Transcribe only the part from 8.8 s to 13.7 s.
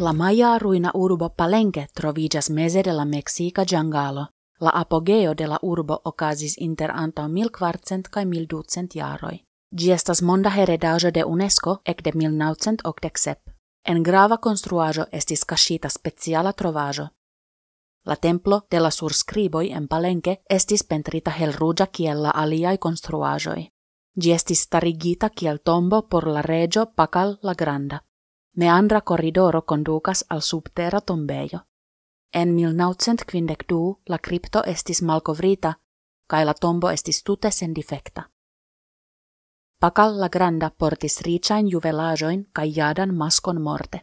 jaroj. Ĝi estas monda heredaĵo de UNESCO ekde 1987.